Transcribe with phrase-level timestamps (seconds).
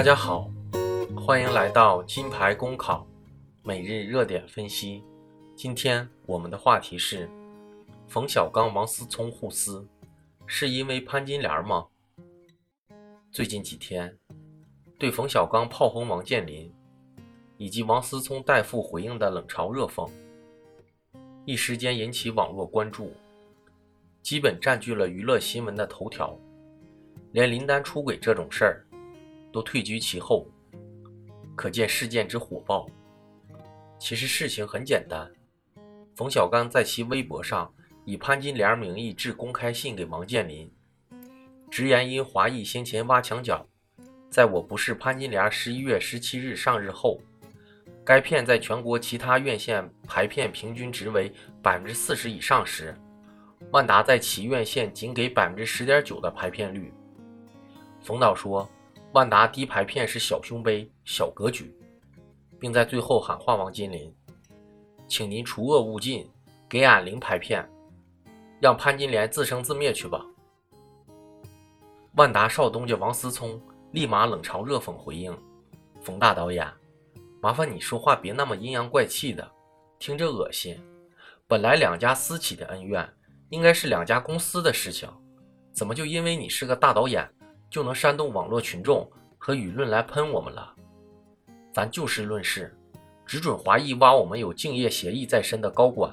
[0.00, 0.50] 大家好，
[1.14, 3.06] 欢迎来到金牌公考
[3.62, 5.04] 每日热点分析。
[5.54, 7.28] 今天我们的话题是：
[8.08, 9.86] 冯小刚、王思聪互撕，
[10.46, 11.86] 是因为潘金莲吗？
[13.30, 14.16] 最近几天，
[14.98, 16.72] 对冯小刚炮轰王健林，
[17.58, 20.08] 以及王思聪代父回应的冷嘲热讽，
[21.44, 23.12] 一时间引起网络关注，
[24.22, 26.34] 基本占据了娱乐新闻的头条。
[27.32, 28.86] 连林丹出轨这种事儿。
[29.52, 30.46] 都退居其后，
[31.56, 32.86] 可见事件之火爆。
[33.98, 35.30] 其实事情很简单，
[36.16, 37.70] 冯小刚在其微博上
[38.04, 40.72] 以潘金莲名义致公开信给王健林，
[41.70, 43.66] 直言因华谊先前挖墙脚，
[44.30, 47.20] 在我不是潘金莲十一月十七日上日后，
[48.04, 51.30] 该片在全国其他院线排片平均值为
[51.60, 52.96] 百分之四十以上时，
[53.70, 56.90] 万达在其院线仅给百分之十点九的排片率。
[58.00, 58.66] 冯导说。
[59.12, 61.74] 万达低排片是小胸杯、小格局，
[62.60, 64.14] 并在最后喊话王健林
[65.08, 66.30] ：“请您除恶务尽，
[66.68, 67.68] 给俺零排片，
[68.60, 70.24] 让潘金莲自生自灭去吧。”
[72.14, 75.36] 万达少东家王思聪立马冷嘲热讽回应
[76.00, 76.72] ：“冯大导演，
[77.40, 79.50] 麻烦你说话别那么阴阳怪气的，
[79.98, 80.80] 听着恶心。
[81.48, 83.12] 本来两家私企的恩怨，
[83.48, 85.08] 应该是两家公司的事情，
[85.72, 87.28] 怎么就因为你是个大导演？”
[87.70, 90.74] 就能煽动网络群众和舆论来喷我们了。
[91.72, 92.76] 咱就事论事，
[93.24, 96.12] 只准华谊挖我们有敬业协议在身的高管，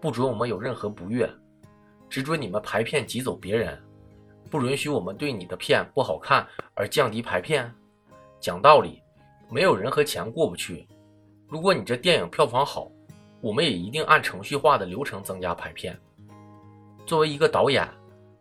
[0.00, 1.28] 不准我们有任何不悦；
[2.10, 3.80] 只准你们排片挤走别人，
[4.50, 6.44] 不允许我们对你的片不好看
[6.74, 7.72] 而降低排片。
[8.40, 9.00] 讲道理，
[9.48, 10.86] 没有人和钱过不去。
[11.48, 12.90] 如果你这电影票房好，
[13.40, 15.96] 我们也一定按程序化的流程增加排片。
[17.06, 17.88] 作为一个导演，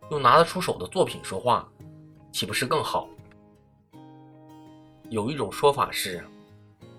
[0.09, 1.69] 用拿得出手的作品说话。
[2.33, 3.07] 岂不是更好？
[5.11, 6.25] 有一种说法是，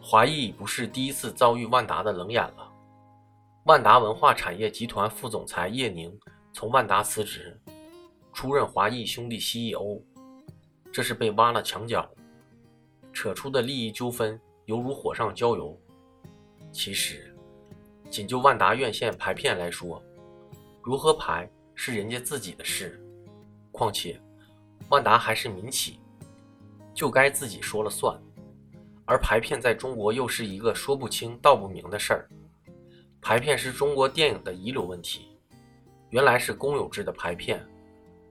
[0.00, 2.72] 华谊不是第一次遭遇万达的冷眼了。
[3.64, 6.16] 万达文化产业集团副总裁叶宁
[6.53, 7.60] 从万达辞职，
[8.32, 10.00] 出任华谊兄弟 CEO，
[10.92, 12.09] 这是被挖了墙角，
[13.12, 15.76] 扯出的利益纠纷犹如火上浇油。
[16.70, 17.36] 其实，
[18.09, 20.00] 仅就万达院线排片来说，
[20.80, 23.04] 如何排是人家自己的事，
[23.72, 24.20] 况且。
[24.88, 25.98] 万达还是民企，
[26.92, 28.18] 就该自己说了算。
[29.06, 32.28] 而排片在中国又是一个说不清道不明的事儿。
[33.20, 35.38] 排片是中国电影的遗留问题，
[36.10, 37.66] 原来是公有制的排片，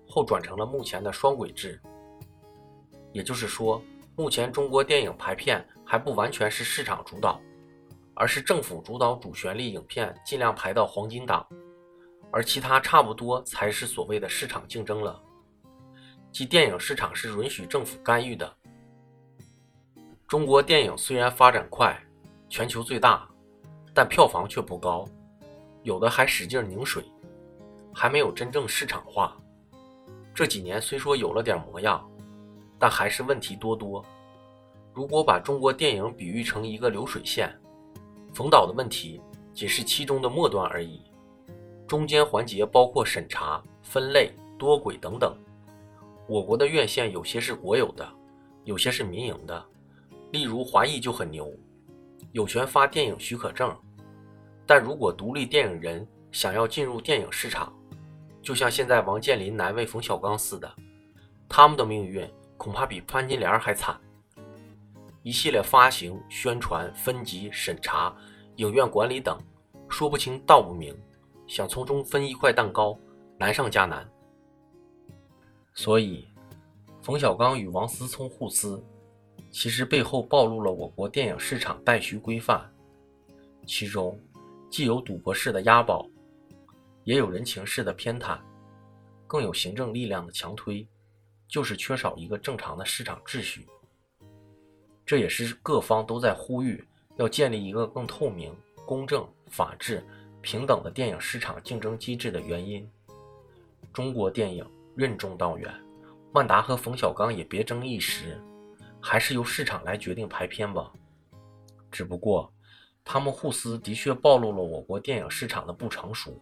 [0.07, 1.79] 后转成了目前的双轨制。
[3.11, 3.81] 也就是说，
[4.15, 7.39] 目前中国电影排片还不完全是市场主导，
[8.15, 11.45] 而是政府主导主旋律影片尽量排到黄金档，
[12.31, 15.21] 而其他差不多才是所谓的市场竞争了。
[16.33, 18.51] 即电影市场是允许政府干预的。
[20.27, 21.95] 中国电影虽然发展快，
[22.49, 23.29] 全球最大，
[23.93, 25.07] 但票房却不高，
[25.83, 27.03] 有的还使劲拧水，
[27.93, 29.37] 还没有真正市场化。
[30.33, 32.03] 这几年虽说有了点模样，
[32.79, 34.03] 但还是问题多多。
[34.91, 37.55] 如果把中国电影比喻成一个流水线，
[38.33, 39.21] 冯导的问题
[39.53, 40.99] 仅是其中的末端而已，
[41.87, 45.31] 中间环节包括审查、分类、多轨等等。
[46.27, 48.07] 我国的院线有些是国有的，
[48.63, 49.65] 有些是民营的。
[50.31, 51.53] 例如华谊就很牛，
[52.31, 53.75] 有权发电影许可证。
[54.65, 57.73] 但如果独立电影人想要进入电影市场，
[58.41, 60.73] 就像现在王健林难为冯小刚似的，
[61.49, 63.99] 他们的命运恐怕比潘金莲还惨。
[65.21, 68.15] 一系列发行、宣传、分级、审查、
[68.55, 69.37] 影院管理等，
[69.89, 70.97] 说不清道不明，
[71.47, 72.97] 想从中分一块蛋糕，
[73.37, 74.09] 难上加难。
[75.75, 76.27] 所以，
[77.01, 78.81] 冯小刚与王思聪互撕，
[79.49, 82.71] 其实背后暴露了我国电影市场待需规范，
[83.65, 84.17] 其中
[84.69, 86.07] 既有赌博式的押宝，
[87.03, 88.39] 也有人情式的偏袒，
[89.25, 90.87] 更有行政力量的强推，
[91.47, 93.67] 就是缺少一个正常的市场秩序。
[95.03, 96.87] 这也是各方都在呼吁
[97.17, 98.55] 要建立一个更透明、
[98.85, 100.05] 公正、法治、
[100.39, 102.87] 平等的电影市场竞争机制的原因。
[103.91, 104.63] 中国电影。
[104.95, 105.73] 任重道远，
[106.33, 108.39] 万达和冯小刚也别争一时，
[109.01, 110.91] 还是由市场来决定排片吧。
[111.91, 112.51] 只不过，
[113.03, 116.39] 他们互撕的确暴露了我国电影市场的不成熟，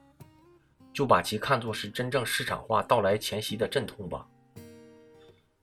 [0.94, 4.27] 就把其看作是真正市场化到来前夕的阵痛吧。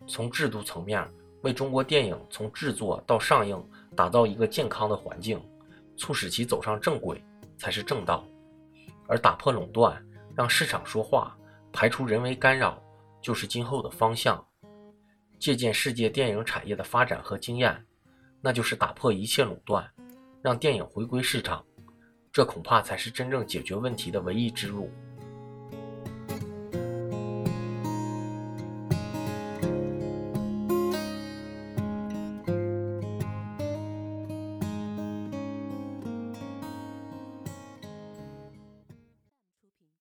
[0.06, 1.06] 从制度层面，
[1.42, 3.62] 为中国电影从制作到上映
[3.94, 5.40] 打造一个健康的环境，
[5.96, 7.22] 促使其走上正轨，
[7.58, 8.26] 才是正道。
[9.06, 10.02] 而打破垄断，
[10.34, 11.36] 让市场说话。
[11.72, 12.82] 排除人为干扰，
[13.20, 14.44] 就是今后的方向。
[15.38, 17.86] 借鉴世界电影产业的发展和经验，
[18.40, 19.88] 那就是打破一切垄断，
[20.42, 21.64] 让电影回归市场，
[22.32, 24.90] 这恐怕才是真正解决问题的唯一之路。